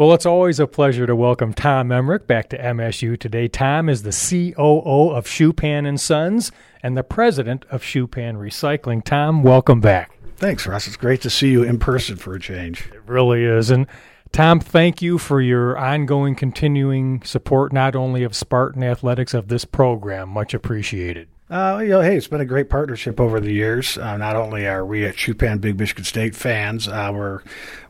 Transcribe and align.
Well, 0.00 0.14
it's 0.14 0.24
always 0.24 0.58
a 0.58 0.66
pleasure 0.66 1.06
to 1.06 1.14
welcome 1.14 1.52
Tom 1.52 1.92
Emmerich 1.92 2.26
back 2.26 2.48
to 2.48 2.58
MSU 2.58 3.20
today. 3.20 3.48
Tom 3.48 3.90
is 3.90 4.02
the 4.02 4.12
COO 4.12 5.10
of 5.10 5.26
Schupan 5.26 5.86
and 5.86 6.00
Sons 6.00 6.50
and 6.82 6.96
the 6.96 7.02
president 7.02 7.66
of 7.70 7.82
Schupan 7.82 8.36
Recycling. 8.36 9.04
Tom, 9.04 9.42
welcome 9.42 9.82
back. 9.82 10.18
Thanks, 10.38 10.66
Russ. 10.66 10.86
It's 10.86 10.96
great 10.96 11.20
to 11.20 11.28
see 11.28 11.50
you 11.50 11.64
in 11.64 11.78
person 11.78 12.16
for 12.16 12.34
a 12.34 12.40
change. 12.40 12.86
It 12.94 13.02
really 13.04 13.44
is. 13.44 13.70
And 13.70 13.86
Tom, 14.32 14.58
thank 14.58 15.02
you 15.02 15.18
for 15.18 15.38
your 15.38 15.76
ongoing, 15.76 16.34
continuing 16.34 17.22
support, 17.22 17.70
not 17.70 17.94
only 17.94 18.22
of 18.22 18.34
Spartan 18.34 18.82
Athletics, 18.82 19.34
of 19.34 19.48
this 19.48 19.66
program. 19.66 20.30
Much 20.30 20.54
appreciated. 20.54 21.28
Uh, 21.50 21.80
you 21.82 21.88
know, 21.88 22.00
hey, 22.00 22.16
it's 22.16 22.28
been 22.28 22.40
a 22.40 22.46
great 22.46 22.70
partnership 22.70 23.18
over 23.18 23.40
the 23.40 23.52
years. 23.52 23.98
Uh, 23.98 24.16
not 24.16 24.36
only 24.36 24.68
are 24.68 24.86
we 24.86 25.04
at 25.04 25.16
Schupan 25.16 25.60
Big 25.60 25.76
Michigan 25.76 26.04
State 26.04 26.36
fans, 26.36 26.86
uh, 26.86 27.10
we're 27.12 27.40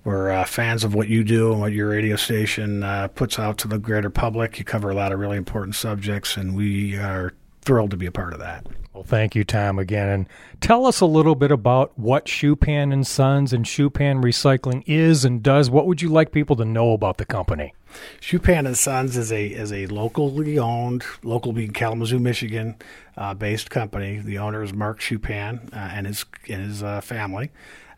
we're 0.02 0.30
uh, 0.30 0.46
fans 0.46 0.82
of 0.82 0.94
what 0.94 1.08
you 1.08 1.22
do 1.22 1.52
and 1.52 1.61
what 1.61 1.72
your 1.72 1.90
radio 1.90 2.16
station 2.16 2.82
uh, 2.82 3.08
puts 3.08 3.38
out 3.38 3.58
to 3.58 3.68
the 3.68 3.79
greater 3.79 4.08
public. 4.08 4.58
You 4.58 4.64
cover 4.64 4.88
a 4.88 4.94
lot 4.94 5.12
of 5.12 5.18
really 5.18 5.36
important 5.36 5.75
subjects, 5.75 6.38
and 6.38 6.57
we 6.57 6.96
are 6.96 7.35
thrilled 7.61 7.90
to 7.90 7.99
be 7.99 8.07
a 8.07 8.12
part 8.12 8.32
of 8.32 8.38
that. 8.38 8.66
Well, 9.00 9.07
thank 9.07 9.35
you, 9.35 9.45
Tom, 9.45 9.79
again. 9.79 10.11
And 10.11 10.29
tell 10.61 10.85
us 10.85 11.00
a 11.00 11.07
little 11.07 11.35
bit 11.35 11.50
about 11.50 11.99
what 11.99 12.27
Schupan 12.27 12.93
and 12.93 13.07
Sons 13.07 13.54
and 13.54 13.64
Schupan 13.64 14.22
Recycling 14.22 14.85
is 14.86 15.25
and 15.25 15.43
does. 15.43 15.71
What 15.71 15.86
would 15.86 16.03
you 16.03 16.11
like 16.11 16.32
people 16.32 16.54
to 16.57 16.67
know 16.67 16.93
about 16.93 17.17
the 17.17 17.25
company? 17.25 17.72
Schupan 18.21 18.67
and 18.67 18.77
Sons 18.77 19.17
is 19.17 19.32
a 19.32 19.46
is 19.46 19.72
a 19.72 19.86
locally 19.86 20.58
owned, 20.58 21.03
local 21.22 21.55
being 21.55 21.72
Kalamazoo, 21.72 22.18
Michigan, 22.18 22.77
uh, 23.17 23.32
based 23.32 23.71
company. 23.71 24.18
The 24.18 24.36
owner 24.36 24.63
is 24.63 24.75
Mark 24.75 25.00
Schupan 25.00 25.72
uh, 25.72 25.77
and 25.77 26.07
his 26.07 26.27
and 26.50 26.63
his 26.63 26.82
uh, 26.82 27.00
family. 27.00 27.53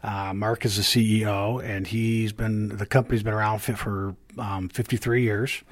Uh, 0.04 0.32
Mark 0.32 0.64
is 0.64 0.76
the 0.76 0.82
CEO, 0.82 1.60
and 1.64 1.88
he's 1.88 2.32
been 2.32 2.76
the 2.76 2.86
company's 2.86 3.24
been 3.24 3.34
around 3.34 3.58
for 3.58 4.14
um, 4.38 4.68
53 4.68 5.24
years 5.24 5.64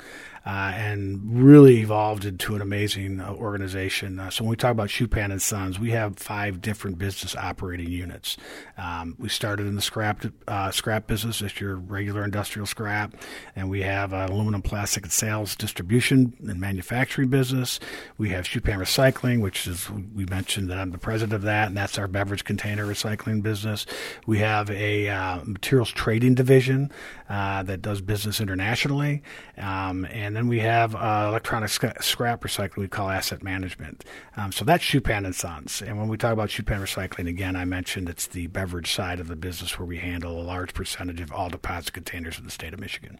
uh, 0.46 0.72
and 0.74 1.44
really 1.44 1.80
evolved 1.80 2.24
into 2.24 2.54
an 2.54 2.62
amazing 2.62 3.20
uh, 3.20 3.32
organization. 3.34 4.18
Uh, 4.18 4.30
so 4.30 4.42
when 4.42 4.50
we 4.50 4.56
talk 4.56 4.72
about 4.72 4.88
Schupan 4.88 5.30
and 5.30 5.42
Sons, 5.42 5.78
we 5.78 5.90
have 5.90 6.16
five 6.16 6.62
different 6.62 6.98
business 6.98 7.36
operating 7.36 7.88
units. 7.88 8.38
Um, 8.78 9.16
we 9.18 9.28
started 9.28 9.66
in 9.66 9.76
the 9.76 9.82
scrap 9.82 10.24
uh, 10.48 10.70
scrap 10.70 11.06
business, 11.06 11.38
just 11.38 11.60
your 11.60 11.76
regular 11.76 12.24
industrial 12.24 12.66
scrap, 12.66 13.14
and 13.54 13.68
we 13.68 13.82
have 13.82 14.12
aluminum, 14.12 14.62
plastic, 14.62 15.04
and 15.04 15.12
sales 15.12 15.54
distribution 15.56 16.34
and 16.40 16.58
manufacturing 16.58 17.28
business. 17.28 17.78
We 18.16 18.30
have 18.30 18.46
Schupan 18.46 18.78
Recycling, 18.78 19.42
which 19.42 19.66
is 19.66 19.90
we 19.90 20.24
mentioned 20.26 20.70
that 20.70 20.78
I'm 20.78 20.90
the 20.90 20.98
president 20.98 21.34
of 21.34 21.42
that, 21.42 21.68
and 21.68 21.76
that's 21.76 21.98
our 21.98 22.08
beverage 22.08 22.44
container 22.44 22.86
recycling 22.86 23.42
business. 23.42 23.84
We 24.26 24.38
have 24.38 24.70
a 24.70 25.08
uh, 25.08 25.40
materials 25.44 25.90
trading 25.90 26.34
division 26.34 26.90
uh, 27.28 27.62
that 27.64 27.82
does 27.82 28.00
business 28.00 28.40
internationally, 28.40 29.22
um, 29.58 30.06
and 30.06 30.29
and 30.30 30.36
then 30.36 30.46
we 30.46 30.60
have 30.60 30.94
uh, 30.94 31.26
electronic 31.26 31.70
sc- 31.70 32.00
scrap 32.00 32.42
recycling 32.42 32.76
we 32.76 32.86
call 32.86 33.10
asset 33.10 33.42
management. 33.42 34.04
Um, 34.36 34.52
so 34.52 34.64
that's 34.64 34.84
Schupan 34.84 35.24
and 35.24 35.34
Sons. 35.34 35.82
And 35.82 35.98
when 35.98 36.06
we 36.06 36.16
talk 36.16 36.32
about 36.32 36.50
Schupan 36.50 36.80
recycling, 36.80 37.28
again, 37.28 37.56
I 37.56 37.64
mentioned 37.64 38.08
it's 38.08 38.28
the 38.28 38.46
beverage 38.46 38.92
side 38.92 39.18
of 39.18 39.26
the 39.26 39.34
business 39.34 39.76
where 39.76 39.86
we 39.86 39.98
handle 39.98 40.40
a 40.40 40.44
large 40.44 40.72
percentage 40.72 41.20
of 41.20 41.32
all 41.32 41.50
deposit 41.50 41.94
containers 41.94 42.38
in 42.38 42.44
the 42.44 42.52
state 42.52 42.72
of 42.72 42.78
Michigan. 42.78 43.18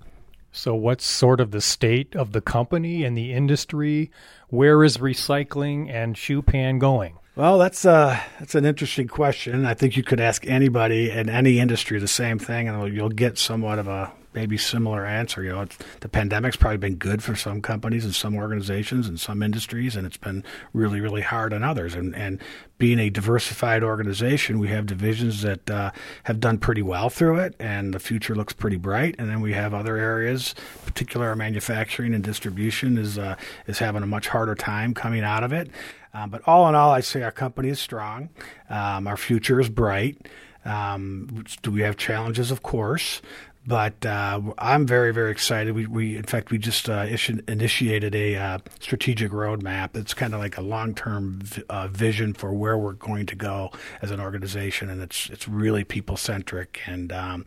So, 0.53 0.73
what's 0.77 1.05
sort 1.05 1.41
of 1.41 1.51
the 1.51 1.61
state 1.61 2.15
of 2.15 2.31
the 2.31 2.41
company 2.41 3.03
and 3.03 3.19
the 3.19 3.33
industry? 3.33 4.13
Where 4.47 4.85
is 4.85 4.99
recycling 4.99 5.91
and 5.91 6.15
Schupan 6.15 6.79
going? 6.79 7.19
Well, 7.35 7.59
that's 7.59 7.85
uh, 7.85 8.21
that's 8.39 8.55
an 8.55 8.65
interesting 8.65 9.09
question. 9.09 9.67
I 9.67 9.75
think 9.75 9.97
you 9.97 10.05
could 10.05 10.21
ask 10.21 10.47
anybody 10.47 11.11
in 11.11 11.29
any 11.29 11.59
industry 11.59 11.99
the 11.99 12.07
same 12.07 12.39
thing, 12.39 12.69
and 12.69 12.95
you'll 12.95 13.09
get 13.09 13.37
somewhat 13.37 13.81
of 13.81 13.89
a 13.89 14.13
maybe 14.35 14.57
similar 14.57 15.05
answer. 15.05 15.43
You 15.43 15.51
know, 15.51 15.67
the 16.01 16.09
pandemic's 16.09 16.57
probably 16.57 16.79
been 16.79 16.97
good 16.97 17.23
for 17.23 17.35
some 17.35 17.61
companies 17.61 18.05
and 18.05 18.15
some 18.15 18.37
organizations 18.37 19.09
and 19.09 19.19
some 19.19 19.43
industries, 19.43 19.97
and 19.97 20.07
it's 20.07 20.17
been 20.17 20.45
really, 20.73 21.01
really 21.01 21.23
hard 21.23 21.53
on 21.53 21.63
others. 21.63 21.95
And 21.95 22.15
and 22.15 22.41
being 22.79 22.99
a 22.99 23.11
diversified 23.11 23.83
organization, 23.83 24.59
we 24.59 24.69
have 24.69 24.87
divisions 24.87 25.43
that 25.43 25.71
uh, 25.71 25.91
have 26.25 26.41
done 26.41 26.59
pretty 26.59 26.83
well 26.83 27.11
through 27.11 27.39
it, 27.39 27.55
and 27.59 27.93
the 27.93 28.01
future 28.01 28.35
looks 28.35 28.53
pretty 28.53 28.77
bright. 28.77 29.15
And 29.19 29.29
then 29.29 29.41
we 29.41 29.53
have 29.53 29.75
other 29.75 29.97
areas, 29.97 30.55
particularly 30.87 31.29
our 31.29 31.37
manufacturing 31.37 32.15
and 32.15 32.25
distribution, 32.25 32.99
is 32.99 33.19
uh, 33.19 33.37
is 33.67 33.79
having 33.79 34.03
a 34.03 34.07
much 34.07 34.29
harder 34.29 34.55
time 34.55 34.95
coming 34.95 35.23
out 35.23 35.45
of 35.45 35.53
it. 35.53 35.71
Um, 36.13 36.31
but 36.31 36.43
all 36.47 36.69
in 36.69 36.75
all, 36.75 36.91
I 36.91 37.01
say 37.01 37.23
our 37.23 37.31
company 37.31 37.69
is 37.69 37.79
strong. 37.79 38.31
Um, 38.69 39.07
our 39.07 39.17
future 39.17 39.61
is 39.61 39.69
bright. 39.69 40.29
Um, 40.65 41.45
do 41.63 41.71
we 41.71 41.83
have 41.83 41.97
challenges? 41.97 42.51
Of 42.51 42.63
course. 42.63 43.23
But 43.67 44.07
uh, 44.07 44.41
I'm 44.57 44.87
very, 44.87 45.13
very 45.13 45.31
excited. 45.31 45.75
We, 45.75 45.87
we 45.87 46.17
in 46.17 46.23
fact, 46.23 46.51
we 46.51 46.57
just 46.57 46.89
uh, 46.89 47.07
issued, 47.09 47.49
initiated 47.49 48.15
a 48.15 48.35
uh, 48.35 48.59
strategic 48.81 49.33
roadmap. 49.33 49.95
It's 49.97 50.15
kind 50.15 50.33
of 50.33 50.41
like 50.41 50.57
a 50.57 50.63
long-term 50.63 51.41
v- 51.43 51.63
uh, 51.69 51.89
vision 51.89 52.33
for 52.33 52.55
where 52.55 52.79
we're 52.79 52.95
going 52.95 53.27
to 53.27 53.37
go 53.37 53.71
as 54.01 54.11
an 54.11 54.19
organization, 54.19 54.89
and 54.89 55.03
it's 55.03 55.29
it's 55.29 55.47
really 55.47 55.85
people-centric, 55.85 56.81
and 56.87 57.13
um, 57.13 57.45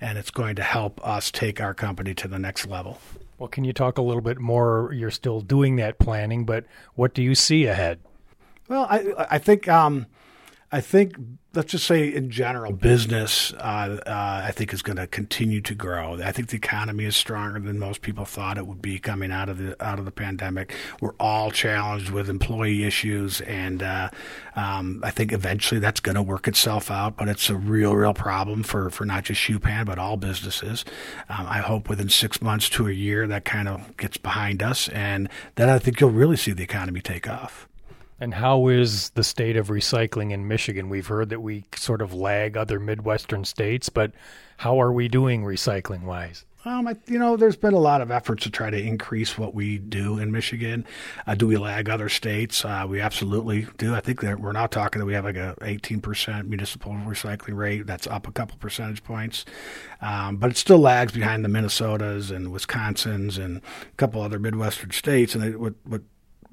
and 0.00 0.18
it's 0.18 0.30
going 0.30 0.54
to 0.54 0.62
help 0.62 1.04
us 1.06 1.32
take 1.32 1.60
our 1.60 1.74
company 1.74 2.14
to 2.14 2.28
the 2.28 2.38
next 2.38 2.68
level. 2.68 3.00
Well, 3.38 3.48
can 3.48 3.64
you 3.64 3.72
talk 3.72 3.98
a 3.98 4.02
little 4.02 4.22
bit 4.22 4.38
more? 4.38 4.92
You're 4.94 5.10
still 5.10 5.40
doing 5.40 5.76
that 5.76 5.98
planning, 5.98 6.44
but 6.44 6.64
what 6.94 7.12
do 7.12 7.22
you 7.22 7.34
see 7.34 7.66
ahead? 7.66 7.98
Well, 8.68 8.86
I 8.88 9.26
I 9.30 9.38
think 9.38 9.66
um, 9.66 10.06
I 10.72 10.80
think 10.80 11.16
let's 11.54 11.72
just 11.72 11.86
say 11.86 12.12
in 12.12 12.30
general, 12.30 12.72
business 12.72 13.52
uh, 13.54 13.98
uh, 14.06 14.42
I 14.44 14.50
think 14.50 14.74
is 14.74 14.82
going 14.82 14.96
to 14.96 15.06
continue 15.06 15.60
to 15.62 15.74
grow. 15.74 16.20
I 16.22 16.32
think 16.32 16.48
the 16.48 16.56
economy 16.56 17.04
is 17.04 17.16
stronger 17.16 17.58
than 17.58 17.78
most 17.78 18.02
people 18.02 18.24
thought 18.24 18.58
it 18.58 18.66
would 18.66 18.82
be 18.82 18.98
coming 18.98 19.32
out 19.32 19.48
of 19.48 19.58
the 19.58 19.84
out 19.84 19.98
of 19.98 20.04
the 20.04 20.10
pandemic. 20.10 20.74
We're 21.00 21.14
all 21.18 21.50
challenged 21.50 22.10
with 22.10 22.28
employee 22.28 22.84
issues, 22.84 23.40
and 23.42 23.82
uh, 23.82 24.10
um, 24.56 25.00
I 25.04 25.10
think 25.10 25.32
eventually 25.32 25.80
that's 25.80 26.00
going 26.00 26.16
to 26.16 26.22
work 26.22 26.48
itself 26.48 26.90
out. 26.90 27.16
But 27.16 27.28
it's 27.28 27.48
a 27.48 27.56
real, 27.56 27.94
real 27.94 28.14
problem 28.14 28.62
for 28.62 28.90
for 28.90 29.04
not 29.04 29.24
just 29.24 29.40
Schupan 29.40 29.86
but 29.86 29.98
all 29.98 30.16
businesses. 30.16 30.84
Um, 31.28 31.46
I 31.48 31.58
hope 31.58 31.88
within 31.88 32.08
six 32.08 32.42
months 32.42 32.68
to 32.70 32.88
a 32.88 32.92
year 32.92 33.26
that 33.28 33.44
kind 33.44 33.68
of 33.68 33.96
gets 33.96 34.16
behind 34.16 34.62
us, 34.62 34.88
and 34.88 35.28
then 35.54 35.68
I 35.68 35.78
think 35.78 36.00
you'll 36.00 36.10
really 36.10 36.36
see 36.36 36.52
the 36.52 36.64
economy 36.64 37.00
take 37.00 37.28
off. 37.28 37.68
And 38.18 38.32
how 38.32 38.68
is 38.68 39.10
the 39.10 39.24
state 39.24 39.56
of 39.56 39.68
recycling 39.68 40.32
in 40.32 40.48
Michigan? 40.48 40.88
We've 40.88 41.06
heard 41.06 41.28
that 41.28 41.42
we 41.42 41.64
sort 41.74 42.00
of 42.00 42.14
lag 42.14 42.56
other 42.56 42.80
Midwestern 42.80 43.44
states, 43.44 43.88
but 43.88 44.12
how 44.56 44.80
are 44.80 44.92
we 44.92 45.08
doing 45.08 45.42
recycling 45.42 46.04
wise? 46.04 46.44
Um, 46.66 46.88
I, 46.88 46.96
you 47.06 47.18
know, 47.18 47.36
there's 47.36 47.56
been 47.56 47.74
a 47.74 47.78
lot 47.78 48.00
of 48.00 48.10
efforts 48.10 48.42
to 48.42 48.50
try 48.50 48.70
to 48.70 48.76
increase 48.76 49.38
what 49.38 49.54
we 49.54 49.78
do 49.78 50.18
in 50.18 50.32
Michigan. 50.32 50.84
Uh, 51.24 51.36
do 51.36 51.46
we 51.46 51.56
lag 51.56 51.88
other 51.88 52.08
states? 52.08 52.64
Uh, 52.64 52.84
we 52.88 53.00
absolutely 53.00 53.68
do. 53.78 53.94
I 53.94 54.00
think 54.00 54.20
that 54.22 54.40
we're 54.40 54.50
now 54.50 54.66
talking 54.66 54.98
that 54.98 55.06
we 55.06 55.14
have 55.14 55.24
like 55.24 55.36
a 55.36 55.54
18% 55.60 56.48
municipal 56.48 56.92
recycling 56.92 57.56
rate. 57.56 57.86
That's 57.86 58.08
up 58.08 58.26
a 58.26 58.32
couple 58.32 58.58
percentage 58.58 59.04
points, 59.04 59.44
um, 60.00 60.38
but 60.38 60.50
it 60.50 60.56
still 60.56 60.78
lags 60.78 61.12
behind 61.12 61.44
the 61.44 61.48
Minnesotas 61.48 62.34
and 62.34 62.48
Wisconsins 62.48 63.38
and 63.38 63.58
a 63.58 63.96
couple 63.96 64.20
other 64.20 64.40
Midwestern 64.40 64.90
states. 64.90 65.36
And 65.36 65.56
what 65.60 65.74
what 65.84 66.02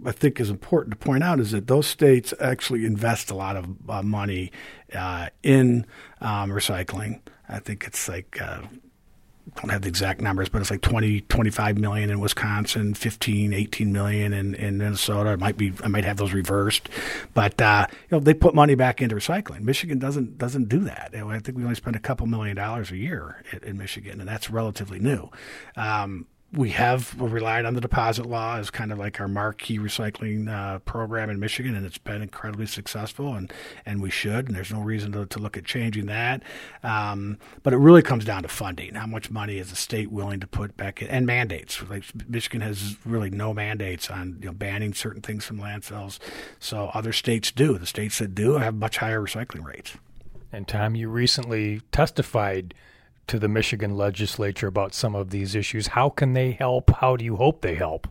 I 0.06 0.12
think 0.12 0.40
is 0.40 0.50
important 0.50 1.00
to 1.00 1.06
point 1.06 1.24
out 1.24 1.40
is 1.40 1.52
that 1.52 1.68
those 1.68 1.88
states 1.88 2.34
actually 2.40 2.86
invest 2.86 3.32
a 3.32 3.36
lot 3.36 3.56
of 3.56 3.68
uh, 3.90 4.02
money 4.02 4.52
uh, 4.94 5.30
in 5.42 5.86
um, 6.22 6.50
recycling. 6.50 7.20
I 7.48 7.60
think 7.60 7.86
it's 7.86 8.08
like 8.08 8.42
uh, 8.42 8.62
don't 9.56 9.70
have 9.70 9.82
the 9.82 9.88
exact 9.88 10.22
numbers, 10.22 10.50
but 10.50 10.62
it's 10.62 10.72
like 10.72 10.82
20, 10.82 11.22
25 11.22 11.78
million 11.78 12.10
in 12.10 12.20
Wisconsin, 12.20 12.94
15, 12.94 13.54
18 13.54 13.92
million 13.92 14.34
in, 14.34 14.56
in 14.56 14.78
Minnesota. 14.78 15.34
It 15.34 15.40
might 15.40 15.58
be, 15.58 15.74
I 15.84 15.90
might 15.90 16.06
have 16.06 16.18
those 16.18 16.34
reversed, 16.34 16.90
but, 17.34 17.62
uh, 17.62 17.88
you 17.90 18.08
know, 18.12 18.20
they 18.20 18.34
put 18.34 18.56
money 18.56 18.76
back 18.76 19.02
into 19.02 19.16
recycling. 19.16 19.62
Michigan 19.62 20.00
doesn't, 20.00 20.38
doesn't 20.38 20.70
do 20.70 20.80
that. 20.80 21.12
I 21.14 21.40
think 21.40 21.58
we 21.58 21.64
only 21.64 21.76
spend 21.76 21.96
a 21.96 22.00
couple 22.00 22.26
million 22.26 22.56
dollars 22.56 22.92
a 22.92 22.98
year 22.98 23.44
in, 23.52 23.64
in 23.64 23.78
Michigan, 23.78 24.20
and 24.20 24.28
that's 24.28 24.50
relatively 24.50 25.00
new. 25.00 25.30
Um, 25.76 26.26
we 26.54 26.70
have 26.70 27.20
relied 27.20 27.66
on 27.66 27.74
the 27.74 27.82
deposit 27.82 28.28
law 28.28 28.58
as 28.58 28.70
kind 28.70 28.92
of 28.92 29.00
like 29.00 29.20
our 29.20 29.28
marquee 29.28 29.80
recycling 29.80 30.48
uh, 30.48 30.80
program 30.80 31.30
in 31.30 31.40
Michigan, 31.40 31.76
and 31.76 31.86
it's 31.86 31.98
been 31.98 32.22
incredibly 32.22 32.68
successful, 32.68 33.34
and, 33.34 33.52
and 33.86 34.02
we 34.02 34.12
should, 34.12 34.48
and 34.48 34.56
there's 34.56 34.72
no 34.72 34.82
reason 34.82 35.12
to, 35.14 35.26
to 35.26 35.40
look 35.40 35.58
at 35.58 35.66
changing 35.66 36.06
that. 36.06 36.44
Um, 36.84 37.40
but 37.64 37.74
it 37.74 37.78
really 37.78 38.04
comes 38.04 38.24
down 38.24 38.44
to 38.44 38.50
funding. 38.50 38.94
How 38.94 39.08
much 39.08 39.32
money 39.32 39.58
is 39.58 39.72
the 39.72 39.76
state 39.76 40.12
willing 40.12 40.40
to 40.42 40.48
put 40.48 40.78
back 40.78 41.02
in, 41.02 41.08
and 41.08 41.26
mandates. 41.26 41.82
Like 41.90 42.04
Michigan 42.30 42.62
has 42.62 42.98
really 43.04 43.32
no 43.32 43.54
mandates 43.54 44.12
on 44.12 44.38
you 44.40 44.48
know, 44.48 44.54
banning 44.54 44.94
certain 44.94 45.22
things 45.22 45.46
from 45.46 45.60
landfills, 45.60 46.20
so 46.60 46.92
other 46.94 47.14
states 47.14 47.52
do. 47.52 47.80
The 47.80 47.88
states 47.88 48.20
that 48.20 48.36
do 48.36 48.54
have 48.54 48.76
much 48.76 48.98
higher 48.98 49.22
recycling 49.22 49.66
rates. 49.66 49.98
And 50.52 50.68
Tom, 50.68 50.94
you 50.94 51.10
recently 51.10 51.82
testified 51.92 52.76
to 53.28 53.40
the 53.40 53.48
Michigan 53.48 53.96
legislature 53.96 54.68
about 54.68 54.94
some 54.94 55.16
of 55.16 55.30
these 55.30 55.56
issues. 55.56 55.88
How 55.88 56.10
can 56.10 56.34
they 56.34 56.52
help? 56.52 56.92
How 56.92 57.16
do 57.16 57.26
you 57.26 57.36
hope 57.38 57.62
they 57.62 57.76
help? 57.76 58.08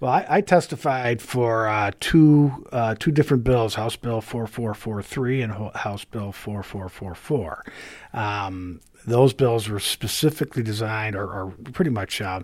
Well, 0.00 0.12
I, 0.12 0.26
I 0.28 0.40
testified 0.40 1.22
for 1.22 1.68
uh, 1.68 1.92
two 2.00 2.66
uh, 2.72 2.94
two 2.98 3.10
different 3.10 3.44
bills: 3.44 3.74
House 3.74 3.96
Bill 3.96 4.20
4443 4.20 5.42
and 5.42 5.52
House 5.76 6.04
Bill 6.04 6.32
4444. 6.32 7.64
Um, 8.12 8.80
those 9.06 9.32
bills 9.32 9.68
were 9.68 9.80
specifically 9.80 10.62
designed 10.62 11.14
or, 11.14 11.26
or 11.26 11.54
pretty 11.72 11.90
much 11.90 12.20
uh, 12.20 12.40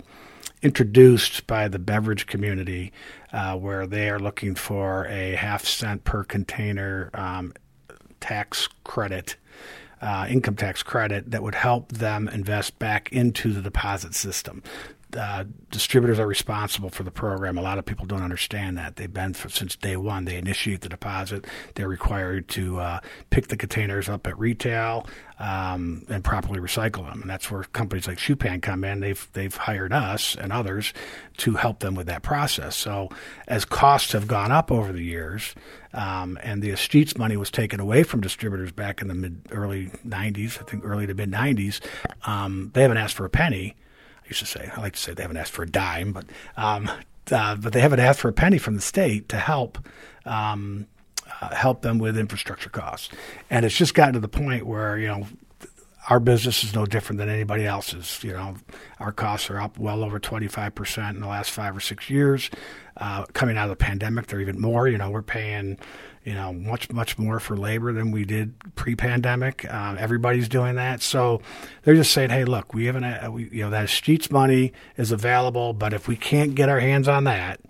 introduced 0.62 1.46
by 1.46 1.68
the 1.68 1.78
beverage 1.78 2.26
community, 2.26 2.92
uh, 3.32 3.56
where 3.56 3.86
they 3.86 4.10
are 4.10 4.18
looking 4.18 4.54
for 4.54 5.06
a 5.06 5.34
half 5.34 5.64
cent 5.64 6.04
per 6.04 6.22
container 6.22 7.10
um, 7.14 7.52
tax 8.20 8.68
credit. 8.84 9.36
Uh, 10.02 10.26
income 10.30 10.56
tax 10.56 10.82
credit 10.82 11.30
that 11.30 11.42
would 11.42 11.54
help 11.54 11.92
them 11.92 12.26
invest 12.28 12.78
back 12.78 13.12
into 13.12 13.52
the 13.52 13.60
deposit 13.60 14.14
system 14.14 14.62
uh, 15.16 15.44
distributors 15.70 16.18
are 16.18 16.26
responsible 16.26 16.90
for 16.90 17.02
the 17.02 17.10
program. 17.10 17.58
A 17.58 17.62
lot 17.62 17.78
of 17.78 17.86
people 17.86 18.06
don't 18.06 18.22
understand 18.22 18.76
that. 18.78 18.96
They've 18.96 19.12
been 19.12 19.34
for, 19.34 19.48
since 19.48 19.76
day 19.76 19.96
one. 19.96 20.24
They 20.24 20.36
initiate 20.36 20.80
the 20.80 20.88
deposit. 20.88 21.46
They're 21.74 21.88
required 21.88 22.48
to 22.48 22.78
uh, 22.80 23.00
pick 23.30 23.48
the 23.48 23.56
containers 23.56 24.08
up 24.08 24.26
at 24.26 24.38
retail 24.38 25.06
um, 25.38 26.04
and 26.08 26.22
properly 26.22 26.60
recycle 26.60 27.08
them. 27.08 27.22
And 27.22 27.30
that's 27.30 27.50
where 27.50 27.62
companies 27.64 28.06
like 28.06 28.18
Schupan 28.18 28.62
come 28.62 28.84
in. 28.84 29.00
They've 29.00 29.28
they've 29.32 29.54
hired 29.54 29.92
us 29.92 30.36
and 30.36 30.52
others 30.52 30.92
to 31.38 31.54
help 31.54 31.80
them 31.80 31.94
with 31.94 32.06
that 32.06 32.22
process. 32.22 32.76
So 32.76 33.08
as 33.48 33.64
costs 33.64 34.12
have 34.12 34.26
gone 34.26 34.52
up 34.52 34.70
over 34.70 34.92
the 34.92 35.02
years, 35.02 35.54
um, 35.92 36.38
and 36.42 36.62
the 36.62 36.70
Escheats 36.70 37.16
money 37.18 37.36
was 37.36 37.50
taken 37.50 37.80
away 37.80 38.02
from 38.02 38.20
distributors 38.20 38.72
back 38.72 39.00
in 39.00 39.08
the 39.08 39.14
mid 39.14 39.40
early 39.50 39.86
90s, 40.06 40.60
I 40.60 40.64
think 40.64 40.84
early 40.84 41.06
to 41.06 41.14
mid 41.14 41.30
90s, 41.30 41.80
um, 42.26 42.70
they 42.74 42.82
haven't 42.82 42.98
asked 42.98 43.16
for 43.16 43.24
a 43.24 43.30
penny 43.30 43.76
used 44.30 44.40
to 44.40 44.46
say. 44.46 44.70
I 44.74 44.80
like 44.80 44.94
to 44.94 44.98
say 44.98 45.12
they 45.12 45.22
haven't 45.22 45.36
asked 45.36 45.52
for 45.52 45.62
a 45.62 45.68
dime, 45.68 46.12
but 46.12 46.24
um, 46.56 46.90
uh, 47.30 47.56
but 47.56 47.72
they 47.72 47.80
haven't 47.80 48.00
asked 48.00 48.20
for 48.20 48.28
a 48.28 48.32
penny 48.32 48.58
from 48.58 48.74
the 48.74 48.80
state 48.80 49.28
to 49.28 49.36
help 49.36 49.78
um, 50.24 50.86
uh, 51.40 51.54
help 51.54 51.82
them 51.82 51.98
with 51.98 52.16
infrastructure 52.16 52.70
costs. 52.70 53.10
And 53.50 53.64
it's 53.66 53.76
just 53.76 53.94
gotten 53.94 54.14
to 54.14 54.20
the 54.20 54.28
point 54.28 54.66
where 54.66 54.98
you 54.98 55.08
know 55.08 55.26
our 56.08 56.20
business 56.20 56.64
is 56.64 56.74
no 56.74 56.86
different 56.86 57.18
than 57.18 57.28
anybody 57.28 57.66
else's. 57.66 58.22
You 58.24 58.32
know, 58.32 58.56
our 58.98 59.12
costs 59.12 59.50
are 59.50 59.60
up 59.60 59.78
well 59.78 60.02
over 60.02 60.18
25% 60.18 61.10
in 61.10 61.20
the 61.20 61.26
last 61.26 61.50
five 61.50 61.76
or 61.76 61.80
six 61.80 62.08
years. 62.08 62.50
Uh, 62.96 63.24
coming 63.32 63.56
out 63.56 63.70
of 63.70 63.78
the 63.78 63.84
pandemic, 63.84 64.26
they're 64.26 64.40
even 64.40 64.60
more. 64.60 64.88
You 64.88 64.98
know, 64.98 65.10
we're 65.10 65.22
paying 65.22 65.78
you 66.24 66.34
know, 66.34 66.52
much 66.52 66.90
much 66.92 67.18
more 67.18 67.40
for 67.40 67.56
labor 67.56 67.92
than 67.92 68.10
we 68.10 68.24
did 68.24 68.52
pre-pandemic. 68.74 69.70
Um, 69.72 69.96
everybody's 69.98 70.48
doing 70.48 70.74
that, 70.76 71.00
so 71.00 71.40
they're 71.82 71.94
just 71.94 72.12
saying, 72.12 72.30
"Hey, 72.30 72.44
look, 72.44 72.74
we 72.74 72.86
haven't, 72.86 73.04
uh, 73.04 73.30
we, 73.30 73.48
you 73.50 73.64
know, 73.64 73.70
that 73.70 73.86
Escheats 73.86 74.30
money 74.30 74.72
is 74.96 75.12
available, 75.12 75.72
but 75.72 75.94
if 75.94 76.08
we 76.08 76.16
can't 76.16 76.54
get 76.54 76.68
our 76.68 76.80
hands 76.80 77.08
on 77.08 77.24
that." 77.24 77.60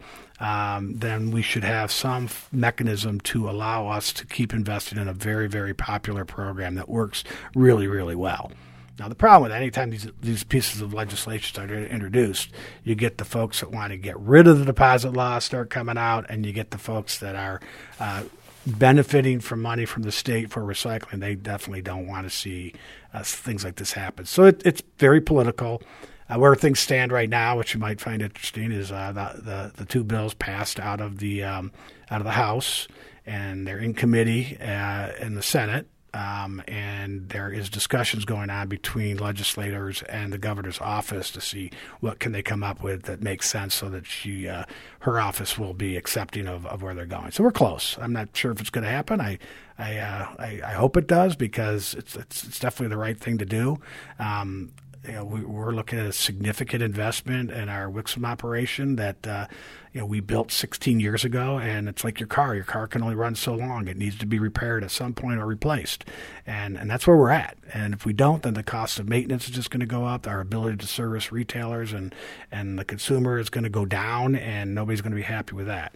Um, 0.40 0.94
then 0.96 1.30
we 1.30 1.42
should 1.42 1.64
have 1.64 1.92
some 1.92 2.24
f- 2.24 2.48
mechanism 2.50 3.20
to 3.20 3.50
allow 3.50 3.88
us 3.88 4.12
to 4.14 4.26
keep 4.26 4.54
investing 4.54 4.98
in 4.98 5.06
a 5.06 5.12
very, 5.12 5.48
very 5.48 5.74
popular 5.74 6.24
program 6.24 6.76
that 6.76 6.88
works 6.88 7.24
really, 7.54 7.86
really 7.86 8.16
well. 8.16 8.50
Now, 8.98 9.08
the 9.08 9.14
problem 9.14 9.50
with 9.50 9.52
anytime 9.52 9.90
these, 9.90 10.08
these 10.20 10.44
pieces 10.44 10.80
of 10.80 10.92
legislation 10.92 11.70
are 11.70 11.86
introduced, 11.86 12.50
you 12.84 12.94
get 12.94 13.18
the 13.18 13.24
folks 13.24 13.60
that 13.60 13.70
want 13.70 13.92
to 13.92 13.96
get 13.96 14.18
rid 14.18 14.46
of 14.46 14.58
the 14.58 14.64
deposit 14.64 15.12
law 15.12 15.38
start 15.38 15.70
coming 15.70 15.96
out, 15.96 16.26
and 16.28 16.44
you 16.44 16.52
get 16.52 16.70
the 16.70 16.78
folks 16.78 17.18
that 17.18 17.34
are 17.34 17.60
uh, 17.98 18.24
benefiting 18.66 19.40
from 19.40 19.62
money 19.62 19.86
from 19.86 20.02
the 20.02 20.12
state 20.12 20.50
for 20.50 20.62
recycling, 20.62 21.20
they 21.20 21.34
definitely 21.34 21.82
don't 21.82 22.06
want 22.06 22.24
to 22.24 22.30
see 22.30 22.74
uh, 23.14 23.22
things 23.22 23.64
like 23.64 23.76
this 23.76 23.92
happen. 23.92 24.26
So 24.26 24.44
it, 24.44 24.62
it's 24.64 24.82
very 24.98 25.20
political. 25.20 25.82
Uh, 26.30 26.38
where 26.38 26.54
things 26.54 26.78
stand 26.78 27.10
right 27.10 27.28
now, 27.28 27.58
which 27.58 27.74
you 27.74 27.80
might 27.80 28.00
find 28.00 28.22
interesting, 28.22 28.70
is 28.70 28.92
uh, 28.92 29.10
the, 29.12 29.42
the, 29.42 29.72
the 29.76 29.84
two 29.84 30.04
bills 30.04 30.34
passed 30.34 30.78
out 30.78 31.00
of 31.00 31.18
the 31.18 31.42
um, 31.42 31.72
out 32.10 32.20
of 32.20 32.24
the 32.24 32.32
House, 32.32 32.86
and 33.26 33.66
they're 33.66 33.78
in 33.78 33.94
committee 33.94 34.56
uh, 34.60 35.10
in 35.20 35.34
the 35.34 35.42
Senate. 35.42 35.88
Um, 36.12 36.60
and 36.66 37.28
there 37.28 37.52
is 37.52 37.70
discussions 37.70 38.24
going 38.24 38.50
on 38.50 38.66
between 38.66 39.18
legislators 39.18 40.02
and 40.02 40.32
the 40.32 40.38
governor's 40.38 40.80
office 40.80 41.30
to 41.30 41.40
see 41.40 41.70
what 42.00 42.18
can 42.18 42.32
they 42.32 42.42
come 42.42 42.64
up 42.64 42.82
with 42.82 43.04
that 43.04 43.22
makes 43.22 43.48
sense 43.48 43.76
so 43.76 43.88
that 43.90 44.06
she 44.06 44.48
uh, 44.48 44.64
her 45.00 45.20
office 45.20 45.56
will 45.56 45.72
be 45.72 45.96
accepting 45.96 46.48
of, 46.48 46.66
of 46.66 46.82
where 46.82 46.94
they're 46.94 47.06
going. 47.06 47.30
So 47.30 47.44
we're 47.44 47.52
close. 47.52 47.96
I'm 48.00 48.12
not 48.12 48.30
sure 48.32 48.50
if 48.50 48.60
it's 48.60 48.70
going 48.70 48.82
to 48.82 48.90
happen. 48.90 49.20
I 49.20 49.38
I, 49.78 49.98
uh, 49.98 50.28
I, 50.38 50.60
I 50.64 50.72
hope 50.72 50.96
it 50.96 51.06
does 51.06 51.36
because 51.36 51.94
it's, 51.94 52.14
it's, 52.14 52.44
it's 52.44 52.58
definitely 52.58 52.88
the 52.88 53.00
right 53.00 53.18
thing 53.18 53.38
to 53.38 53.46
do. 53.46 53.78
Um, 54.18 54.72
you 55.06 55.12
know, 55.12 55.24
we, 55.24 55.40
are 55.40 55.72
looking 55.72 55.98
at 55.98 56.06
a 56.06 56.12
significant 56.12 56.82
investment 56.82 57.50
in 57.50 57.70
our 57.70 57.90
Wixom 57.90 58.26
operation 58.26 58.96
that 58.96 59.26
uh, 59.26 59.46
you 59.94 60.00
know 60.00 60.06
we 60.06 60.20
built 60.20 60.52
16 60.52 61.00
years 61.00 61.24
ago, 61.24 61.58
and 61.58 61.88
it's 61.88 62.04
like 62.04 62.20
your 62.20 62.26
car. 62.26 62.54
Your 62.54 62.64
car 62.64 62.86
can 62.86 63.02
only 63.02 63.14
run 63.14 63.34
so 63.34 63.54
long; 63.54 63.88
it 63.88 63.96
needs 63.96 64.18
to 64.18 64.26
be 64.26 64.38
repaired 64.38 64.84
at 64.84 64.90
some 64.90 65.14
point 65.14 65.40
or 65.40 65.46
replaced, 65.46 66.04
and 66.46 66.76
and 66.76 66.90
that's 66.90 67.06
where 67.06 67.16
we're 67.16 67.30
at. 67.30 67.56
And 67.72 67.94
if 67.94 68.04
we 68.04 68.12
don't, 68.12 68.42
then 68.42 68.54
the 68.54 68.62
cost 68.62 68.98
of 68.98 69.08
maintenance 69.08 69.46
is 69.46 69.54
just 69.54 69.70
going 69.70 69.80
to 69.80 69.86
go 69.86 70.04
up. 70.04 70.28
Our 70.28 70.40
ability 70.40 70.76
to 70.78 70.86
service 70.86 71.32
retailers 71.32 71.94
and 71.94 72.14
and 72.52 72.78
the 72.78 72.84
consumer 72.84 73.38
is 73.38 73.48
going 73.48 73.64
to 73.64 73.70
go 73.70 73.86
down, 73.86 74.34
and 74.34 74.74
nobody's 74.74 75.00
going 75.00 75.12
to 75.12 75.16
be 75.16 75.22
happy 75.22 75.54
with 75.54 75.66
that. 75.66 75.94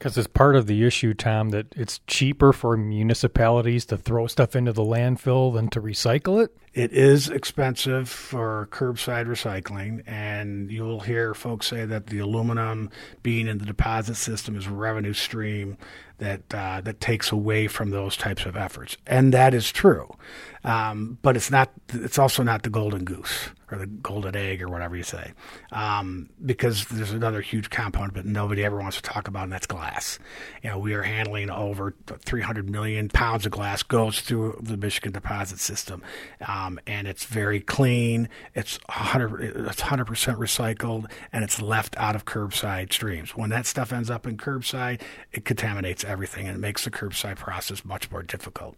Because 0.00 0.16
it's 0.16 0.26
part 0.26 0.56
of 0.56 0.66
the 0.66 0.86
issue, 0.86 1.12
Tom, 1.12 1.50
that 1.50 1.66
it's 1.76 2.00
cheaper 2.06 2.54
for 2.54 2.74
municipalities 2.74 3.84
to 3.84 3.98
throw 3.98 4.26
stuff 4.26 4.56
into 4.56 4.72
the 4.72 4.82
landfill 4.82 5.52
than 5.52 5.68
to 5.68 5.80
recycle 5.82 6.42
it. 6.42 6.56
It 6.72 6.92
is 6.92 7.28
expensive 7.28 8.08
for 8.08 8.68
curbside 8.70 9.26
recycling, 9.26 10.04
and 10.06 10.70
you'll 10.70 11.00
hear 11.00 11.34
folks 11.34 11.66
say 11.66 11.84
that 11.84 12.06
the 12.06 12.20
aluminum 12.20 12.90
being 13.24 13.48
in 13.48 13.58
the 13.58 13.64
deposit 13.64 14.14
system 14.14 14.56
is 14.56 14.66
a 14.66 14.70
revenue 14.70 15.12
stream 15.12 15.76
that 16.20 16.42
uh, 16.54 16.80
that 16.82 17.00
takes 17.00 17.32
away 17.32 17.66
from 17.66 17.90
those 17.90 18.16
types 18.16 18.46
of 18.46 18.56
efforts, 18.56 18.96
and 19.06 19.34
that 19.34 19.52
is 19.52 19.72
true. 19.72 20.14
Um, 20.62 21.18
but 21.22 21.36
it's 21.36 21.50
not. 21.50 21.72
It's 21.88 22.18
also 22.18 22.42
not 22.42 22.62
the 22.62 22.70
golden 22.70 23.04
goose 23.04 23.48
or 23.72 23.78
the 23.78 23.86
golden 23.86 24.36
egg 24.36 24.62
or 24.62 24.68
whatever 24.68 24.96
you 24.96 25.02
say, 25.02 25.32
um, 25.72 26.28
because 26.44 26.84
there's 26.86 27.12
another 27.12 27.40
huge 27.40 27.70
component 27.70 28.14
that 28.14 28.26
nobody 28.26 28.64
ever 28.64 28.78
wants 28.78 28.96
to 28.96 29.02
talk 29.02 29.26
about, 29.26 29.44
and 29.44 29.52
that's 29.52 29.66
glass. 29.66 30.18
You 30.62 30.70
know, 30.70 30.78
we 30.78 30.92
are 30.92 31.02
handling 31.02 31.50
over 31.50 31.94
300 32.06 32.68
million 32.68 33.08
pounds 33.08 33.46
of 33.46 33.52
glass 33.52 33.82
goes 33.82 34.20
through 34.20 34.58
the 34.60 34.76
Michigan 34.76 35.12
deposit 35.12 35.60
system, 35.60 36.02
um, 36.46 36.59
Um, 36.60 36.78
and 36.86 37.06
it's 37.08 37.24
very 37.24 37.60
clean. 37.60 38.28
It's 38.54 38.78
100 38.86 39.42
it's 39.68 39.80
100 39.80 40.04
percent 40.04 40.38
recycled, 40.38 41.10
and 41.32 41.44
it's 41.44 41.60
left 41.60 41.96
out 41.96 42.14
of 42.14 42.24
curbside 42.24 42.92
streams. 42.92 43.36
When 43.36 43.50
that 43.50 43.66
stuff 43.66 43.92
ends 43.92 44.10
up 44.10 44.26
in 44.26 44.36
curbside, 44.36 45.00
it 45.32 45.44
contaminates 45.44 46.04
everything, 46.04 46.46
and 46.46 46.56
it 46.56 46.60
makes 46.60 46.84
the 46.84 46.90
curbside 46.90 47.36
process 47.36 47.84
much 47.84 48.10
more 48.10 48.22
difficult. 48.22 48.76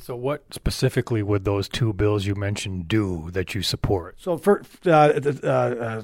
So, 0.00 0.14
what 0.16 0.42
specifically 0.54 1.22
would 1.22 1.44
those 1.44 1.68
two 1.68 1.92
bills 1.92 2.24
you 2.24 2.34
mentioned 2.34 2.88
do 2.88 3.30
that 3.32 3.54
you 3.54 3.62
support? 3.62 4.14
So, 4.18 4.38
for 4.38 4.62
uh, 4.86 4.90
uh, 4.90 5.46
uh, 5.48 6.02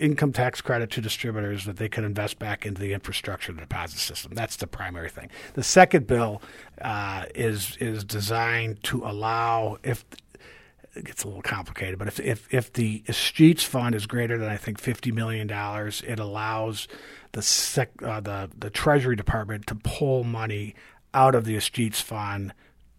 income 0.00 0.32
tax 0.32 0.60
credit 0.60 0.90
to 0.92 1.00
distributors 1.00 1.64
that 1.66 1.76
they 1.76 1.88
could 1.88 2.04
invest 2.04 2.38
back 2.38 2.66
into 2.66 2.80
the 2.80 2.92
infrastructure, 2.92 3.52
deposit 3.52 3.98
system. 3.98 4.32
That's 4.34 4.56
the 4.56 4.66
primary 4.66 5.10
thing. 5.10 5.28
The 5.54 5.62
second 5.62 6.06
bill 6.06 6.42
uh, 6.80 7.26
is 7.34 7.76
is 7.78 8.02
designed 8.02 8.82
to 8.84 9.04
allow 9.04 9.78
if 9.84 10.04
it 10.94 11.04
gets 11.04 11.22
a 11.24 11.26
little 11.26 11.42
complicated, 11.42 11.98
but 11.98 12.08
if 12.08 12.18
if, 12.20 12.52
if 12.52 12.72
the 12.72 13.02
Escheats 13.06 13.62
fund 13.62 13.94
is 13.94 14.06
greater 14.06 14.38
than 14.38 14.48
I 14.48 14.56
think 14.56 14.80
fifty 14.80 15.12
million 15.12 15.46
dollars, 15.46 16.02
it 16.06 16.18
allows 16.18 16.88
the 17.32 17.42
sec, 17.42 17.90
uh, 18.02 18.20
the 18.20 18.50
the 18.58 18.70
Treasury 18.70 19.16
Department 19.16 19.66
to 19.68 19.74
pull 19.74 20.24
money 20.24 20.74
out 21.14 21.34
of 21.34 21.44
the 21.44 21.56
Escheats 21.56 22.00
fund 22.00 22.52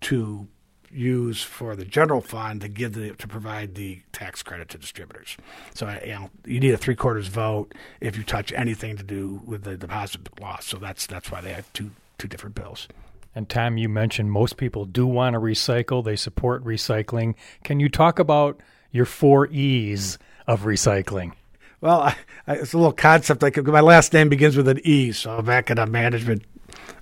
to 0.04 0.48
use 0.92 1.42
for 1.42 1.76
the 1.76 1.86
general 1.86 2.22
fund 2.22 2.62
to 2.62 2.68
give 2.68 2.94
the 2.94 3.12
to 3.16 3.28
provide 3.28 3.76
the 3.76 4.02
tax 4.12 4.44
credit 4.44 4.70
to 4.70 4.78
distributors. 4.78 5.38
So 5.74 5.90
you 6.06 6.14
know 6.14 6.30
you 6.46 6.60
need 6.60 6.74
a 6.74 6.78
three 6.78 6.96
quarters 6.96 7.28
vote 7.28 7.74
if 8.00 8.16
you 8.16 8.24
touch 8.24 8.54
anything 8.54 8.98
to 8.98 9.04
do 9.04 9.42
with 9.46 9.64
the 9.64 9.76
deposit 9.76 10.40
loss. 10.40 10.66
So 10.66 10.78
that's 10.78 11.08
that's 11.08 11.32
why 11.32 11.42
they 11.42 11.54
have 11.54 11.72
two 11.74 11.92
two 12.18 12.28
different 12.28 12.56
bills. 12.56 12.88
And 13.36 13.50
Tom, 13.50 13.78
you 13.78 13.90
mentioned 13.90 14.32
most 14.32 14.58
people 14.58 14.86
do 14.86 15.08
want 15.08 15.34
to 15.34 15.40
recycle. 15.40 16.04
They 16.04 16.16
support 16.16 16.64
recycling. 16.64 17.34
Can 17.64 17.80
you 17.80 17.90
talk 17.90 18.20
about 18.20 18.62
your 18.92 19.06
four 19.06 19.48
E's 19.48 20.20
of 20.46 20.62
recycling? 20.62 21.34
Well, 21.82 22.02
I, 22.02 22.16
I, 22.48 22.54
it's 22.58 22.74
a 22.74 22.78
little 22.78 22.94
concept. 22.94 23.42
Like 23.42 23.58
my 23.66 23.82
last 23.82 24.14
name 24.14 24.30
begins 24.30 24.56
with 24.56 24.68
an 24.68 24.80
E, 24.84 25.12
so 25.12 25.38
I'm 25.38 25.46
back 25.46 25.72
in 25.72 25.80
a 25.80 25.88
management 25.88 26.44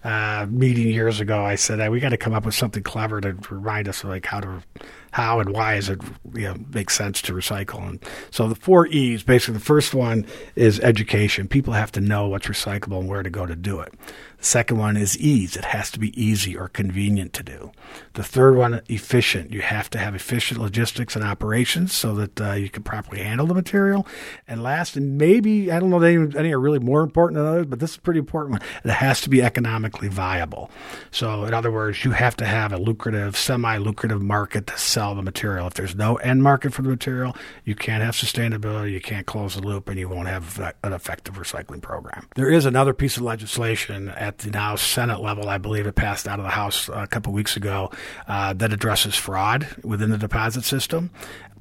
uh, 0.04 0.48
meeting 0.50 0.88
years 0.88 1.20
ago, 1.20 1.44
I 1.44 1.56
said, 1.56 1.80
hey, 1.80 1.90
we 1.90 2.00
got 2.00 2.10
to 2.10 2.18
come 2.18 2.34
up 2.34 2.46
with 2.46 2.56
something 2.56 2.84
clever 2.84 3.22
to 3.22 3.36
remind 3.50 3.88
us 3.88 4.04
of 4.04 4.10
like 4.10 4.26
how 4.26 4.40
to, 4.40 4.64
how 5.12 5.40
and 5.40 5.52
why 5.52 5.76
is 5.76 5.90
it 5.90 6.02
you 6.34 6.44
know 6.44 6.56
makes 6.74 6.96
sense 6.96 7.22
to 7.24 7.34
recycle. 7.34 7.88
And 7.88 8.04
so 8.32 8.48
the 8.48 8.56
four 8.56 8.88
E's, 8.88 9.24
basically, 9.24 9.56
the 9.56 9.66
first 9.66 9.94
one 9.94 10.26
is 10.56 10.80
education. 10.80 11.48
People 11.48 11.74
have 11.74 11.92
to 11.94 12.02
know 12.02 12.28
what's 12.28 12.48
recyclable 12.48 13.00
and 13.00 13.10
where 13.10 13.24
to 13.24 13.30
go 13.30 13.46
to 13.46 13.56
do 13.56 13.80
it. 13.80 13.94
Second 14.42 14.80
one 14.80 14.98
is 14.98 15.18
ease. 15.20 15.56
It 15.56 15.66
has 15.66 15.92
to 15.92 16.00
be 16.00 16.20
easy 16.22 16.58
or 16.58 16.68
convenient 16.68 17.32
to 17.34 17.44
do. 17.44 17.72
The 18.14 18.24
third 18.24 18.56
one, 18.56 18.82
efficient. 18.90 19.52
You 19.52 19.62
have 19.62 19.90
to 19.92 20.00
have 20.00 20.16
efficient 20.16 20.60
logistics 20.60 21.16
and 21.16 21.24
operations 21.24 21.94
so 21.94 22.16
that 22.16 22.42
uh, 22.42 22.54
you 22.54 22.68
can 22.70 22.82
properly 22.82 23.22
handle 23.22 23.46
the 23.46 23.54
material. 23.54 24.08
And 24.48 24.64
last, 24.64 24.98
and 24.98 25.16
maybe, 25.16 25.72
I 25.72 25.80
don't 25.80 25.92
know, 25.92 26.02
any, 26.02 26.36
any 26.36 26.52
are 26.54 26.60
really 26.60 26.80
more 26.80 27.02
important 27.02 27.38
than 27.38 27.46
others, 27.46 27.68
but 27.68 27.80
this 27.80 27.92
is 27.92 27.98
pretty 27.98 28.20
important 28.20 28.54
one. 28.54 28.62
It 28.84 28.90
has 28.90 29.22
to 29.22 29.30
be 29.30 29.44
economically 29.44 30.08
viable. 30.08 30.72
So, 31.12 31.46
in 31.46 31.54
other 31.54 31.72
words, 31.72 32.04
you 32.04 32.12
have 32.12 32.36
to 32.38 32.46
have 32.46 32.74
a 32.74 32.78
lucrative, 32.78 33.38
semi 33.38 33.78
lucrative 33.78 34.24
market 34.24 34.66
to 34.68 34.78
sell 34.78 35.14
the 35.14 35.22
material. 35.22 35.68
If 35.68 35.76
there's 35.76 35.96
no 35.96 36.16
end 36.16 36.42
market 36.42 36.74
for 36.74 36.82
the 36.82 36.90
material, 36.90 37.36
you 37.64 37.76
can't 37.76 38.04
have 38.04 38.16
sustainability, 38.16 38.92
you 38.92 39.02
can't 39.02 39.28
close 39.28 39.56
the 39.56 39.62
loop, 39.62 39.88
and 39.88 40.00
you 40.00 40.10
won't 40.10 40.28
have 40.28 40.60
an 40.84 40.94
effective 40.94 41.36
recycling 41.36 41.82
program. 41.82 42.28
There 42.36 42.50
is 42.50 42.66
another 42.66 42.94
piece 42.94 43.18
of 43.18 43.24
legislation 43.24 44.10
at 44.32 44.38
the 44.38 44.50
now 44.50 44.78
Senate 44.78 45.20
level, 45.20 45.50
I 45.50 45.58
believe 45.58 45.88
it 45.88 45.96
passed 45.96 46.26
out 46.26 46.40
of 46.40 46.46
the 46.46 46.52
House 46.52 46.90
a 46.94 47.06
couple 47.06 47.34
weeks 47.34 47.58
ago, 47.58 47.92
uh, 48.30 48.54
that 48.54 48.72
addresses 48.72 49.16
fraud 49.16 49.68
within 49.84 50.10
the 50.10 50.18
deposit 50.18 50.64
system. 50.64 51.12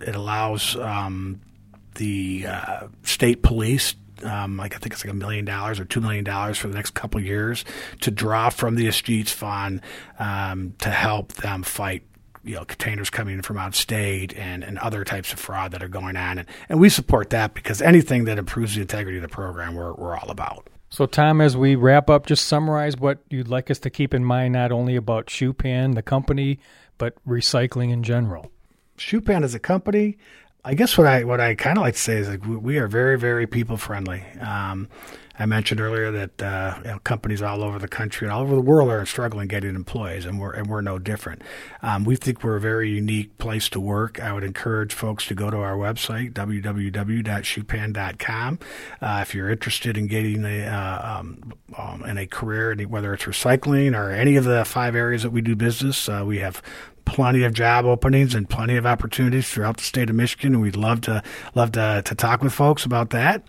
It 0.00 0.14
allows 0.14 0.76
um, 0.76 1.40
the 1.96 2.46
uh, 2.46 2.86
state 3.02 3.42
police 3.42 3.94
um, 4.22 4.58
like 4.58 4.74
I 4.74 4.78
think 4.78 4.92
it's 4.92 5.02
like 5.02 5.12
a 5.14 5.16
million 5.16 5.46
dollars 5.46 5.80
or 5.80 5.86
two 5.86 6.02
million 6.02 6.24
dollars 6.24 6.58
for 6.58 6.68
the 6.68 6.74
next 6.74 6.90
couple 6.90 7.18
years 7.22 7.64
to 8.02 8.10
draw 8.10 8.50
from 8.50 8.74
the 8.74 8.86
Escheats 8.86 9.30
Fund 9.30 9.80
um, 10.18 10.74
to 10.80 10.90
help 10.90 11.32
them 11.32 11.62
fight 11.62 12.02
you 12.44 12.54
know 12.54 12.66
containers 12.66 13.08
coming 13.08 13.36
in 13.36 13.42
from 13.42 13.56
out 13.56 13.68
of 13.68 13.76
state 13.76 14.36
and, 14.36 14.62
and 14.62 14.78
other 14.80 15.04
types 15.04 15.32
of 15.32 15.38
fraud 15.38 15.72
that 15.72 15.82
are 15.82 15.88
going 15.88 16.16
on 16.16 16.36
and, 16.36 16.48
and 16.68 16.78
we 16.78 16.90
support 16.90 17.30
that 17.30 17.54
because 17.54 17.80
anything 17.80 18.26
that 18.26 18.38
improves 18.38 18.74
the 18.74 18.82
integrity 18.82 19.16
of 19.16 19.22
the 19.22 19.28
program 19.28 19.74
we're, 19.74 19.94
we're 19.94 20.14
all 20.14 20.30
about 20.30 20.68
so 20.90 21.06
tom 21.06 21.40
as 21.40 21.56
we 21.56 21.74
wrap 21.74 22.10
up 22.10 22.26
just 22.26 22.46
summarize 22.46 22.96
what 22.96 23.18
you'd 23.30 23.48
like 23.48 23.70
us 23.70 23.78
to 23.78 23.88
keep 23.88 24.12
in 24.12 24.24
mind 24.24 24.52
not 24.52 24.70
only 24.72 24.96
about 24.96 25.26
Schupan 25.26 25.94
the 25.94 26.02
company 26.02 26.58
but 27.00 27.14
recycling 27.26 27.90
in 27.90 28.02
general. 28.02 28.52
Schupan 28.98 29.42
is 29.42 29.54
a 29.54 29.58
company 29.58 30.18
I 30.64 30.74
guess 30.74 30.98
what 30.98 31.06
I 31.06 31.24
what 31.24 31.40
I 31.40 31.54
kind 31.54 31.78
of 31.78 31.82
like 31.82 31.94
to 31.94 32.00
say 32.00 32.18
is 32.18 32.28
like 32.28 32.44
we, 32.44 32.76
are 32.78 32.86
very 32.86 33.18
very 33.18 33.46
people 33.46 33.76
friendly. 33.76 34.24
Um, 34.40 34.88
I 35.38 35.46
mentioned 35.46 35.80
earlier 35.80 36.10
that 36.10 36.42
uh, 36.42 36.74
you 36.84 36.90
know, 36.90 36.98
companies 36.98 37.40
all 37.40 37.62
over 37.62 37.78
the 37.78 37.88
country 37.88 38.26
and 38.26 38.32
all 38.32 38.42
over 38.42 38.54
the 38.54 38.60
world 38.60 38.90
are 38.90 39.06
struggling 39.06 39.48
getting 39.48 39.74
employees, 39.74 40.26
and 40.26 40.38
we're 40.38 40.52
and 40.52 40.66
we're 40.66 40.82
no 40.82 40.98
different. 40.98 41.40
Um, 41.80 42.04
we 42.04 42.16
think 42.16 42.44
we're 42.44 42.56
a 42.56 42.60
very 42.60 42.90
unique 42.90 43.38
place 43.38 43.70
to 43.70 43.80
work. 43.80 44.20
I 44.20 44.34
would 44.34 44.44
encourage 44.44 44.92
folks 44.92 45.26
to 45.28 45.34
go 45.34 45.50
to 45.50 45.56
our 45.56 45.78
website 45.78 46.34
www.schupan.com 46.34 48.58
uh, 49.00 49.18
if 49.22 49.34
you're 49.34 49.48
interested 49.48 49.96
in 49.96 50.08
getting 50.08 50.44
a 50.44 50.66
uh, 50.66 51.20
um, 51.20 51.54
um, 51.78 52.04
in 52.04 52.18
a 52.18 52.26
career, 52.26 52.76
whether 52.86 53.14
it's 53.14 53.24
recycling 53.24 53.96
or 53.96 54.10
any 54.10 54.36
of 54.36 54.44
the 54.44 54.66
five 54.66 54.94
areas 54.94 55.22
that 55.22 55.30
we 55.30 55.40
do 55.40 55.56
business. 55.56 56.06
Uh, 56.06 56.22
we 56.26 56.40
have 56.40 56.60
plenty 57.10 57.42
of 57.42 57.52
job 57.52 57.84
openings 57.86 58.36
and 58.36 58.48
plenty 58.48 58.76
of 58.76 58.86
opportunities 58.86 59.48
throughout 59.48 59.78
the 59.78 59.82
state 59.82 60.08
of 60.08 60.14
Michigan, 60.14 60.54
and 60.54 60.62
we'd 60.62 60.76
love 60.76 61.00
to 61.02 61.22
love 61.56 61.72
to, 61.72 62.02
to 62.04 62.14
talk 62.14 62.40
with 62.40 62.52
folks 62.52 62.84
about 62.84 63.10
that. 63.10 63.42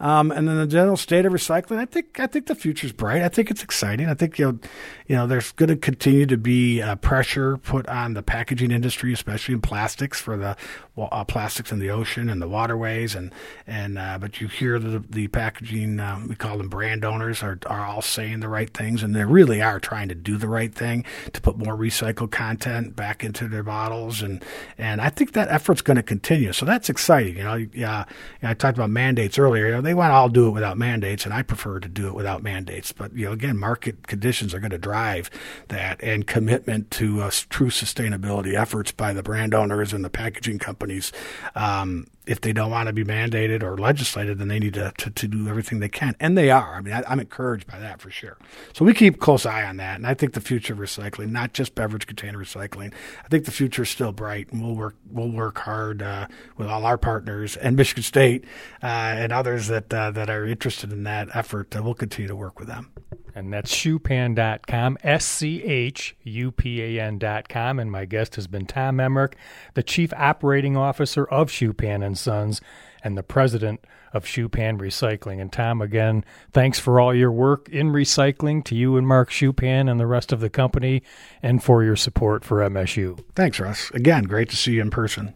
Um, 0.00 0.32
and 0.32 0.48
then 0.48 0.56
the 0.56 0.66
general 0.66 0.96
state 0.96 1.26
of 1.26 1.32
recycling, 1.32 1.76
I 1.76 1.84
think 1.84 2.18
I 2.18 2.26
think 2.26 2.46
the 2.46 2.54
future's 2.54 2.90
bright. 2.90 3.22
I 3.22 3.28
think 3.28 3.50
it's 3.50 3.62
exciting. 3.62 4.08
I 4.08 4.14
think 4.14 4.38
you 4.38 4.46
know, 4.46 4.58
you 5.06 5.14
know, 5.14 5.26
there's 5.26 5.52
going 5.52 5.68
to 5.68 5.76
continue 5.76 6.24
to 6.24 6.38
be 6.38 6.80
uh, 6.80 6.96
pressure 6.96 7.58
put 7.58 7.86
on 7.86 8.14
the 8.14 8.22
packaging 8.22 8.70
industry, 8.70 9.12
especially 9.12 9.54
in 9.54 9.60
plastics 9.60 10.18
for 10.18 10.38
the 10.38 10.56
uh, 10.96 11.24
plastics 11.24 11.72
in 11.72 11.78
the 11.78 11.90
ocean 11.90 12.28
and 12.28 12.42
the 12.42 12.48
waterways, 12.48 13.14
and 13.14 13.32
and 13.66 13.98
uh, 13.98 14.18
but 14.18 14.40
you 14.40 14.48
hear 14.48 14.78
the 14.78 15.02
the 15.08 15.26
packaging 15.28 15.98
uh, 15.98 16.20
we 16.28 16.34
call 16.34 16.58
them 16.58 16.68
brand 16.68 17.04
owners 17.04 17.42
are 17.42 17.58
are 17.66 17.86
all 17.86 18.02
saying 18.02 18.40
the 18.40 18.48
right 18.48 18.72
things, 18.74 19.02
and 19.02 19.14
they 19.14 19.24
really 19.24 19.62
are 19.62 19.80
trying 19.80 20.08
to 20.08 20.14
do 20.14 20.36
the 20.36 20.48
right 20.48 20.74
thing 20.74 21.04
to 21.32 21.40
put 21.40 21.56
more 21.56 21.74
recycled 21.74 22.30
content 22.30 22.94
back 22.94 23.24
into 23.24 23.48
their 23.48 23.62
bottles, 23.62 24.20
and 24.20 24.44
and 24.76 25.00
I 25.00 25.08
think 25.08 25.32
that 25.32 25.48
effort's 25.48 25.80
going 25.80 25.96
to 25.96 26.02
continue. 26.02 26.52
So 26.52 26.66
that's 26.66 26.90
exciting. 26.90 27.38
You 27.38 27.44
know, 27.44 27.66
yeah, 27.72 28.04
I 28.42 28.54
talked 28.54 28.76
about 28.76 28.90
mandates 28.90 29.38
earlier. 29.38 29.66
You 29.66 29.72
know, 29.72 29.80
they 29.80 29.94
want 29.94 30.10
to 30.10 30.14
all 30.14 30.28
do 30.28 30.48
it 30.48 30.50
without 30.50 30.76
mandates, 30.76 31.24
and 31.24 31.32
I 31.32 31.42
prefer 31.42 31.80
to 31.80 31.88
do 31.88 32.06
it 32.08 32.14
without 32.14 32.42
mandates. 32.42 32.92
But 32.92 33.14
you 33.14 33.26
know, 33.26 33.32
again, 33.32 33.56
market 33.56 34.06
conditions 34.08 34.52
are 34.52 34.60
going 34.60 34.70
to 34.70 34.78
drive 34.78 35.30
that, 35.68 36.02
and 36.02 36.26
commitment 36.26 36.90
to 36.92 37.22
uh, 37.22 37.30
true 37.48 37.70
sustainability 37.70 38.54
efforts 38.54 38.92
by 38.92 39.14
the 39.14 39.22
brand 39.22 39.54
owners 39.54 39.94
and 39.94 40.04
the 40.04 40.10
packaging 40.10 40.58
companies. 40.82 41.12
Um, 41.54 42.06
if 42.24 42.40
they 42.40 42.52
don't 42.52 42.70
want 42.70 42.86
to 42.86 42.92
be 42.92 43.04
mandated 43.04 43.62
or 43.62 43.76
legislated, 43.76 44.38
then 44.38 44.48
they 44.48 44.60
need 44.60 44.74
to, 44.74 44.92
to, 44.98 45.10
to 45.10 45.28
do 45.28 45.48
everything 45.48 45.80
they 45.80 45.88
can. 45.88 46.14
And 46.20 46.38
they 46.38 46.50
are. 46.50 46.74
I 46.74 46.80
mean, 46.80 46.94
I, 46.94 47.02
am 47.10 47.18
encouraged 47.18 47.66
by 47.66 47.80
that 47.80 48.00
for 48.00 48.10
sure. 48.10 48.36
So 48.72 48.84
we 48.84 48.94
keep 48.94 49.18
close 49.18 49.44
eye 49.44 49.64
on 49.64 49.76
that. 49.78 49.96
And 49.96 50.06
I 50.06 50.14
think 50.14 50.34
the 50.34 50.40
future 50.40 50.72
of 50.72 50.78
recycling, 50.78 51.30
not 51.30 51.52
just 51.52 51.74
beverage 51.74 52.06
container 52.06 52.38
recycling, 52.38 52.92
I 53.24 53.28
think 53.28 53.44
the 53.44 53.50
future 53.50 53.82
is 53.82 53.90
still 53.90 54.12
bright. 54.12 54.52
And 54.52 54.62
we'll 54.62 54.76
work, 54.76 54.94
we'll 55.10 55.30
work 55.30 55.58
hard 55.58 56.02
uh, 56.02 56.28
with 56.56 56.68
all 56.68 56.84
our 56.84 56.98
partners 56.98 57.56
and 57.56 57.76
Michigan 57.76 58.04
State 58.04 58.44
uh, 58.82 58.86
and 58.86 59.32
others 59.32 59.66
that, 59.68 59.92
uh, 59.92 60.12
that 60.12 60.30
are 60.30 60.46
interested 60.46 60.92
in 60.92 61.02
that 61.04 61.28
effort. 61.34 61.74
we'll 61.74 61.94
continue 61.94 62.28
to 62.28 62.36
work 62.36 62.58
with 62.58 62.68
them. 62.68 62.90
And 63.34 63.52
that's 63.52 63.74
schupan.com, 63.74 64.98
S 65.02 65.24
C 65.24 65.62
H 65.62 66.16
U 66.22 66.50
P 66.52 66.82
A 66.82 67.02
N.com. 67.02 67.78
And 67.78 67.90
my 67.90 68.04
guest 68.04 68.36
has 68.36 68.46
been 68.46 68.66
Tom 68.66 69.00
Emmerich, 69.00 69.36
the 69.74 69.82
Chief 69.82 70.12
Operating 70.16 70.76
Officer 70.76 71.24
of 71.24 71.48
Schupan 71.48 72.04
and 72.04 72.18
Sons 72.18 72.60
and 73.02 73.16
the 73.16 73.22
President 73.22 73.84
of 74.12 74.24
Schupan 74.24 74.78
Recycling. 74.78 75.40
And 75.40 75.52
Tom, 75.52 75.80
again, 75.80 76.24
thanks 76.52 76.78
for 76.78 77.00
all 77.00 77.14
your 77.14 77.32
work 77.32 77.68
in 77.68 77.88
recycling 77.88 78.64
to 78.64 78.74
you 78.74 78.96
and 78.96 79.06
Mark 79.06 79.30
Schupan 79.30 79.90
and 79.90 79.98
the 79.98 80.06
rest 80.06 80.32
of 80.32 80.40
the 80.40 80.50
company 80.50 81.02
and 81.42 81.62
for 81.62 81.82
your 81.82 81.96
support 81.96 82.44
for 82.44 82.58
MSU. 82.58 83.22
Thanks, 83.34 83.58
Russ. 83.58 83.90
Again, 83.92 84.24
great 84.24 84.50
to 84.50 84.56
see 84.56 84.74
you 84.74 84.82
in 84.82 84.90
person. 84.90 85.34